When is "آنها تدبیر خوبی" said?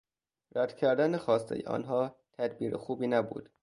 1.63-3.07